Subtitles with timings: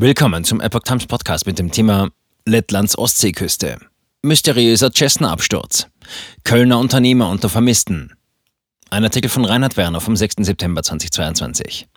[0.00, 2.10] Willkommen zum Epoch Times Podcast mit dem Thema
[2.44, 3.78] Lettlands Ostseeküste.
[4.22, 5.88] Mysteriöser Cessna-Absturz.
[6.44, 8.14] Kölner Unternehmer unter Vermissten.
[8.90, 10.36] Ein Artikel von Reinhard Werner vom 6.
[10.42, 11.88] September 2022.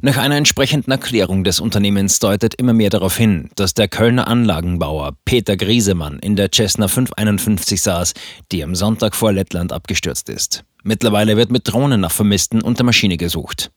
[0.00, 5.18] Nach einer entsprechenden Erklärung des Unternehmens deutet immer mehr darauf hin, dass der Kölner Anlagenbauer
[5.26, 8.14] Peter Griesemann in der Cessna 551 saß,
[8.52, 10.64] die am Sonntag vor Lettland abgestürzt ist.
[10.82, 13.70] Mittlerweile wird mit Drohnen nach Vermissten und der Maschine gesucht.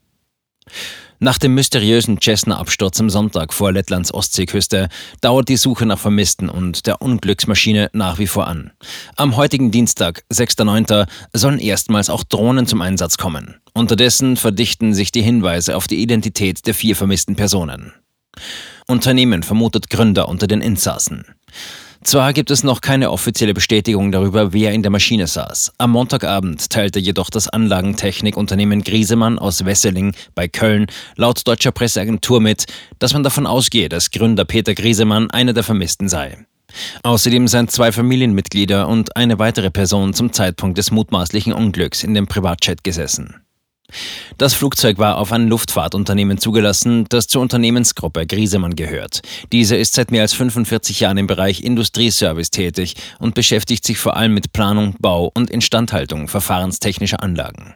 [1.23, 4.89] Nach dem mysteriösen Cessna-Absturz am Sonntag vor Lettlands Ostseeküste
[5.21, 8.73] dauert die Suche nach Vermissten und der Unglücksmaschine nach wie vor an.
[9.15, 13.55] Am heutigen Dienstag, 6.9., sollen erstmals auch Drohnen zum Einsatz kommen.
[13.71, 17.93] Unterdessen verdichten sich die Hinweise auf die Identität der vier vermissten Personen.
[18.87, 21.23] Unternehmen vermutet Gründer unter den Insassen.
[22.03, 25.73] Zwar gibt es noch keine offizielle Bestätigung darüber, wer in der Maschine saß.
[25.77, 32.65] Am Montagabend teilte jedoch das Anlagentechnikunternehmen Griesemann aus Wesseling bei Köln laut deutscher Presseagentur mit,
[32.99, 36.45] dass man davon ausgehe, dass Gründer Peter Griesemann einer der Vermissten sei.
[37.03, 42.27] Außerdem seien zwei Familienmitglieder und eine weitere Person zum Zeitpunkt des mutmaßlichen Unglücks in dem
[42.27, 43.42] Privatchat gesessen.
[44.37, 49.21] Das Flugzeug war auf ein Luftfahrtunternehmen zugelassen, das zur Unternehmensgruppe Griesemann gehört.
[49.51, 54.17] Diese ist seit mehr als 45 Jahren im Bereich Industrieservice tätig und beschäftigt sich vor
[54.17, 57.75] allem mit Planung, Bau und Instandhaltung verfahrenstechnischer Anlagen.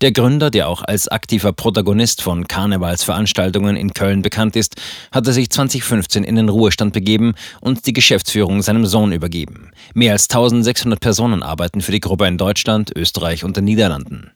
[0.00, 4.76] Der Gründer, der auch als aktiver Protagonist von Karnevalsveranstaltungen in Köln bekannt ist,
[5.12, 9.70] hatte sich 2015 in den Ruhestand begeben und die Geschäftsführung seinem Sohn übergeben.
[9.94, 14.31] Mehr als 1600 Personen arbeiten für die Gruppe in Deutschland, Österreich und den Niederlanden.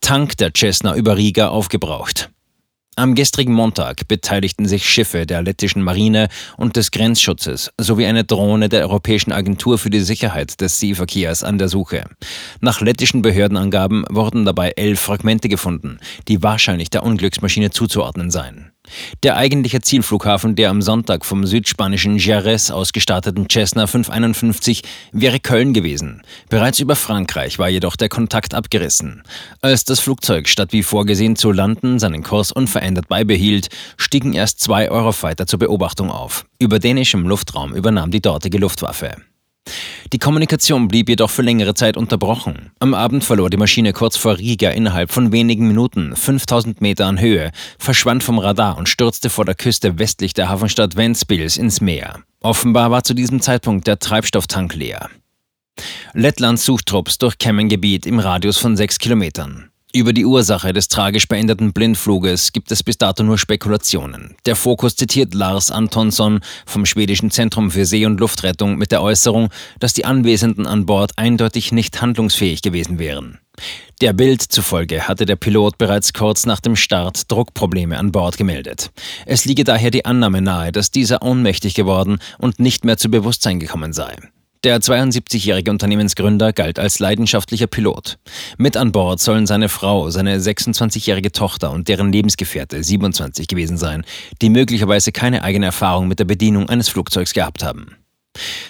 [0.00, 2.30] Tank der Cessna über Riga aufgebraucht.
[2.96, 8.68] Am gestrigen Montag beteiligten sich Schiffe der lettischen Marine und des Grenzschutzes sowie eine Drohne
[8.68, 12.04] der Europäischen Agentur für die Sicherheit des Seeverkehrs an der Suche.
[12.60, 18.72] Nach lettischen Behördenangaben wurden dabei elf Fragmente gefunden, die wahrscheinlich der Unglücksmaschine zuzuordnen seien.
[19.22, 25.72] Der eigentliche Zielflughafen der am Sonntag vom südspanischen Jerez aus gestarteten Cessna 551 wäre Köln
[25.72, 26.22] gewesen.
[26.48, 29.22] Bereits über Frankreich war jedoch der Kontakt abgerissen.
[29.60, 34.90] Als das Flugzeug statt wie vorgesehen zu landen seinen Kurs unverändert beibehielt, stiegen erst zwei
[34.90, 36.44] Eurofighter zur Beobachtung auf.
[36.58, 39.16] Über dänischem Luftraum übernahm die dortige Luftwaffe.
[40.12, 42.72] Die Kommunikation blieb jedoch für längere Zeit unterbrochen.
[42.80, 47.20] Am Abend verlor die Maschine kurz vor Riga innerhalb von wenigen Minuten 5000 Meter an
[47.20, 52.20] Höhe, verschwand vom Radar und stürzte vor der Küste westlich der Hafenstadt Ventspils ins Meer.
[52.40, 55.10] Offenbar war zu diesem Zeitpunkt der Treibstofftank leer.
[56.12, 59.69] Lettlands Suchtrupps durchkämmen Gebiet im Radius von sechs Kilometern.
[59.92, 64.36] Über die Ursache des tragisch beendeten Blindfluges gibt es bis dato nur Spekulationen.
[64.46, 69.48] Der Fokus zitiert Lars Antonsson vom schwedischen Zentrum für See- und Luftrettung mit der Äußerung,
[69.80, 73.40] dass die Anwesenden an Bord eindeutig nicht handlungsfähig gewesen wären.
[74.00, 78.92] Der Bild zufolge hatte der Pilot bereits kurz nach dem Start Druckprobleme an Bord gemeldet.
[79.26, 83.58] Es liege daher die Annahme nahe, dass dieser ohnmächtig geworden und nicht mehr zu Bewusstsein
[83.58, 84.16] gekommen sei.
[84.62, 88.18] Der 72-jährige Unternehmensgründer galt als leidenschaftlicher Pilot.
[88.58, 94.04] Mit an Bord sollen seine Frau, seine 26-jährige Tochter und deren Lebensgefährte 27 gewesen sein,
[94.42, 97.96] die möglicherweise keine eigene Erfahrung mit der Bedienung eines Flugzeugs gehabt haben.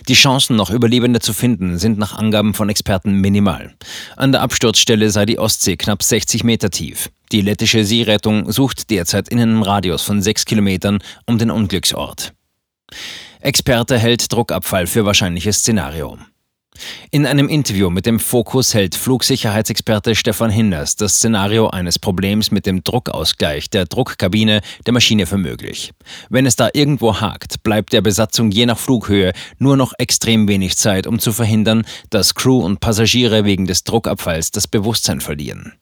[0.07, 3.75] Die Chancen, noch Überlebende zu finden, sind nach Angaben von Experten minimal.
[4.17, 7.11] An der Absturzstelle sei die Ostsee knapp 60 Meter tief.
[7.33, 12.33] Die lettische Seerettung sucht derzeit in einem Radius von sechs Kilometern um den Unglücksort.
[13.41, 16.19] Experte hält Druckabfall für wahrscheinliches Szenario.
[17.11, 22.67] In einem Interview mit dem Fokus hält Flugsicherheitsexperte Stefan Hinders das Szenario eines Problems mit
[22.67, 25.93] dem Druckausgleich der Druckkabine der Maschine für möglich.
[26.29, 30.77] Wenn es da irgendwo hakt, bleibt der Besatzung je nach Flughöhe nur noch extrem wenig
[30.77, 35.80] Zeit, um zu verhindern, dass Crew und Passagiere wegen des Druckabfalls das Bewusstsein verlieren.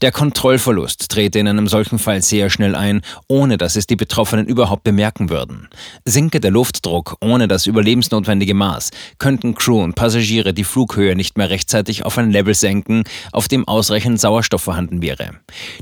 [0.00, 4.46] Der Kontrollverlust trete in einem solchen Fall sehr schnell ein, ohne dass es die Betroffenen
[4.46, 5.68] überhaupt bemerken würden.
[6.04, 11.50] Sinke der Luftdruck ohne das überlebensnotwendige Maß, könnten Crew und Passagiere die Flughöhe nicht mehr
[11.50, 15.30] rechtzeitig auf ein Level senken, auf dem ausreichend Sauerstoff vorhanden wäre.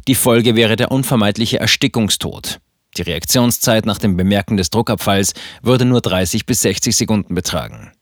[0.09, 2.61] Die Folge wäre der unvermeidliche Erstickungstod.
[2.97, 7.93] Die Reaktionszeit nach dem Bemerken des Druckabfalls würde nur 30 bis 60 Sekunden betragen.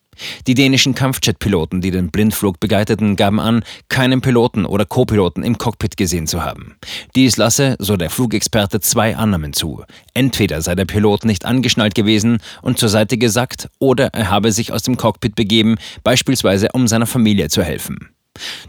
[0.46, 5.96] Die dänischen Kampfjet-Piloten, die den Blindflug begleiteten, gaben an, keinen Piloten oder Co-Piloten im Cockpit
[5.96, 6.76] gesehen zu haben.
[7.14, 9.84] Dies lasse, so der Flugexperte, zwei Annahmen zu.
[10.14, 14.72] Entweder sei der Pilot nicht angeschnallt gewesen und zur Seite gesackt, oder er habe sich
[14.72, 18.10] aus dem Cockpit begeben, beispielsweise um seiner Familie zu helfen.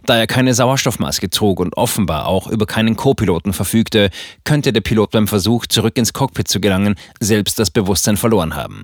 [0.05, 4.09] Da er keine Sauerstoffmaske trug und offenbar auch über keinen Co-Piloten verfügte,
[4.43, 8.79] könnte der Pilot beim Versuch, zurück ins Cockpit zu gelangen, selbst das Bewusstsein verloren haben.